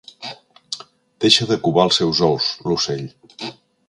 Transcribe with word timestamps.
Deixa 1.25 1.45
de 1.51 1.57
covar 1.67 1.85
els 1.89 1.99
seus 2.01 2.21
ous, 2.29 2.47
l'ocell. 2.71 3.05